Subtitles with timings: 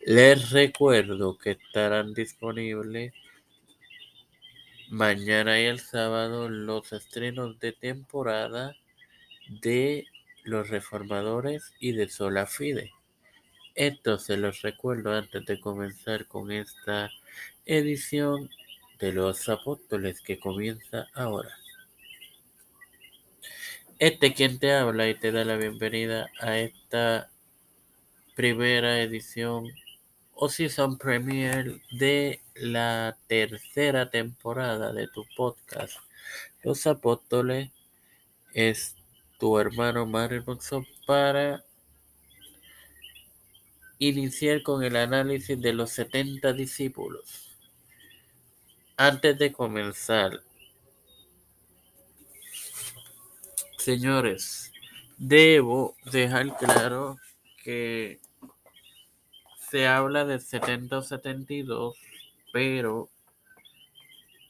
[0.00, 3.12] Les recuerdo que estarán disponibles
[4.88, 8.76] mañana y el sábado los estrenos de temporada
[9.48, 10.06] de
[10.44, 12.92] Los Reformadores y de Sola Fide.
[13.74, 17.10] Esto se los recuerdo antes de comenzar con esta
[17.66, 18.48] edición
[19.00, 21.50] de los apóstoles que comienza ahora.
[23.98, 27.30] Este quien te habla y te da la bienvenida a esta
[28.36, 29.68] primera edición
[30.40, 35.96] o season premiere de la tercera temporada de tu podcast
[36.62, 37.70] Los Apóstoles
[38.54, 38.94] es
[39.40, 40.44] tu hermano Mario
[41.08, 41.64] para
[43.98, 47.58] iniciar con el análisis de los 70 discípulos.
[48.96, 50.40] Antes de comenzar,
[53.76, 54.70] señores,
[55.16, 57.16] debo dejar claro
[57.64, 58.20] que
[59.70, 61.96] se habla de 70 o 72,
[62.52, 63.10] pero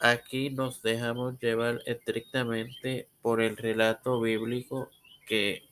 [0.01, 4.91] aquí nos dejamos llevar estrictamente por el relato bíblico
[5.27, 5.69] que,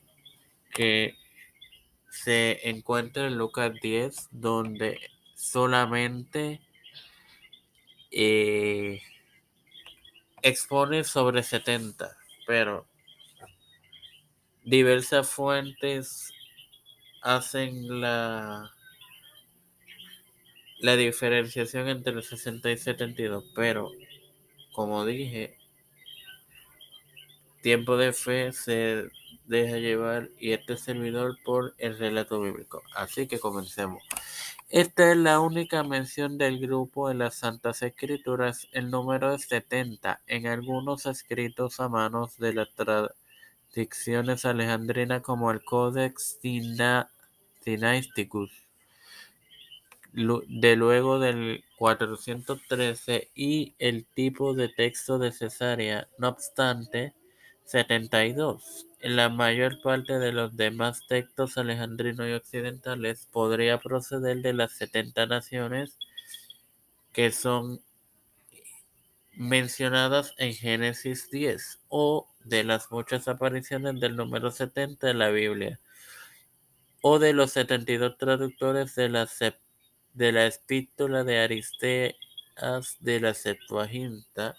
[0.74, 1.16] que
[2.10, 4.98] se encuentra en Lucas 10, donde
[5.34, 6.60] solamente
[8.10, 9.00] eh,
[10.42, 12.16] expone sobre 70,
[12.46, 12.86] pero
[14.64, 16.32] diversas fuentes
[17.22, 18.75] hacen la,
[20.86, 23.90] la diferenciación entre 60 y 72, pero
[24.72, 25.58] como dije,
[27.60, 29.08] tiempo de fe se
[29.46, 32.84] deja llevar y este servidor por el relato bíblico.
[32.94, 34.00] Así que comencemos.
[34.68, 38.68] Esta es la única mención del grupo en las Santas Escrituras.
[38.70, 42.68] El número es 70 en algunos escritos a manos de las
[43.74, 46.38] tradiciones alejandrinas como el Codex
[47.64, 48.65] Sinaisticus
[50.16, 56.08] de luego del 413 y el tipo de texto de Cesarea.
[56.18, 57.14] No obstante,
[57.64, 58.86] 72.
[59.00, 65.26] La mayor parte de los demás textos alejandrinos y occidentales podría proceder de las 70
[65.26, 65.98] naciones
[67.12, 67.82] que son
[69.32, 75.78] mencionadas en Génesis 10 o de las muchas apariciones del número 70 de la Biblia
[77.02, 79.28] o de los 72 traductores de la,
[80.16, 84.56] de la epístola de Aristeas de la Septuaginta.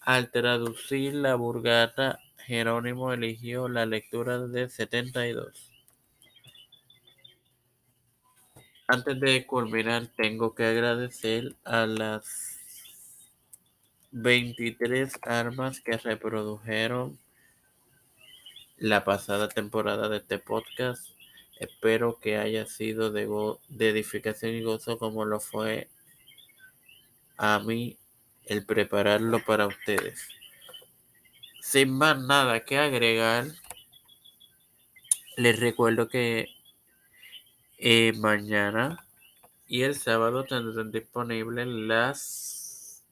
[0.00, 5.70] Al traducir la Vulgata Jerónimo eligió la lectura de 72.
[8.88, 12.58] Antes de culminar, tengo que agradecer a las
[14.10, 17.18] 23 armas que reprodujeron
[18.78, 21.06] la pasada temporada de este podcast.
[21.62, 23.28] Espero que haya sido de,
[23.68, 25.88] de edificación y gozo como lo fue
[27.36, 27.98] a mí
[28.46, 30.26] el prepararlo para ustedes.
[31.60, 33.46] Sin más nada que agregar,
[35.36, 36.48] les recuerdo que
[37.78, 39.06] eh, mañana
[39.68, 43.04] y el sábado tendrán disponibles las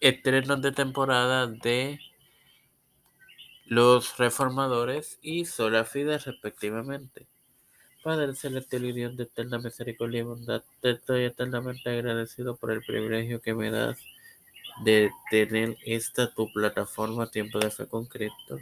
[0.00, 2.00] estrenos de temporada de
[3.66, 7.26] los reformadores y Sola Fide respectivamente.
[8.02, 12.82] Padre celestial y Dios de eterna misericordia y bondad, te estoy eternamente agradecido por el
[12.84, 13.98] privilegio que me das
[14.82, 18.58] de tener esta tu plataforma Tiempo de Fe con Cristo,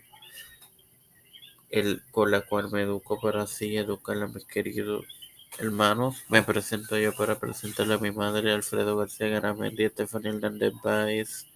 [1.71, 5.05] el, con la cual me educo para así educar a mis queridos
[5.59, 6.23] hermanos.
[6.29, 11.47] Me presento yo para presentarle a mi madre, Alfredo García Garamendi, Estefanía Hernández Baez,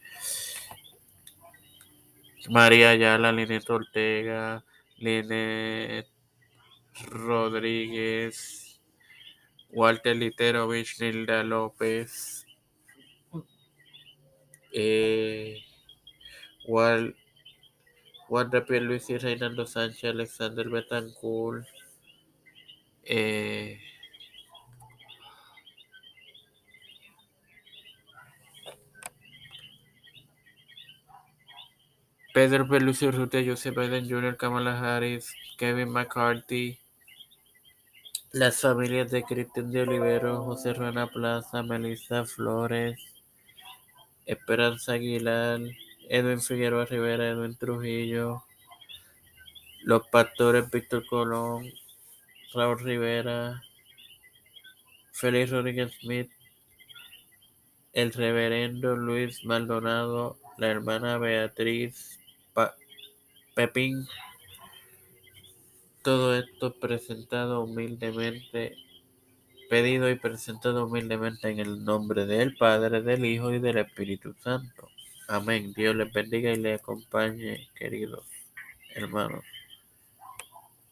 [2.49, 4.65] María Ayala, Linet Ortega,
[4.99, 6.07] Linet
[7.11, 8.81] Rodríguez,
[9.71, 12.47] Walter Literovich, Nilda López,
[14.73, 15.59] eh,
[16.67, 17.15] Juan,
[18.29, 18.51] Juan
[18.83, 21.67] Luis y Reinaldo Sánchez, Alexander Betancourt,
[23.05, 23.81] eh,
[32.37, 36.79] Pedro Pelucio Ruta, Joseph Biden Jr., Kamala Harris, Kevin McCarthy,
[38.31, 42.99] las familias de Cristian de Olivero, José Ruana Plaza, Melissa Flores,
[44.27, 45.61] Esperanza Aguilar,
[46.11, 48.45] Edwin Figueroa Rivera, Edwin Trujillo,
[49.85, 51.65] los pastores Víctor Colón,
[52.53, 53.63] Raúl Rivera,
[55.11, 56.31] Félix Rodríguez Smith,
[57.95, 62.21] el reverendo Luis Maldonado, la hermana Beatriz
[63.57, 64.07] Pepín,
[66.03, 68.77] Todo esto presentado humildemente,
[69.71, 74.91] pedido y presentado humildemente en el nombre del Padre, del Hijo y del Espíritu Santo.
[75.27, 75.73] Amén.
[75.73, 78.27] Dios les bendiga y les acompañe, queridos
[78.95, 79.43] hermanos.